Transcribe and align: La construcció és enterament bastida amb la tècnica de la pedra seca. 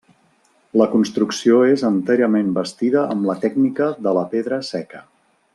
La 0.81 0.87
construcció 0.93 1.59
és 1.73 1.83
enterament 1.91 2.49
bastida 2.57 3.07
amb 3.17 3.31
la 3.33 3.39
tècnica 3.47 3.93
de 4.09 4.19
la 4.21 4.29
pedra 4.37 4.63
seca. 4.75 5.09